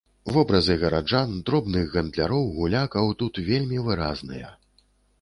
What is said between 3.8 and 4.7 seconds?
выразныя.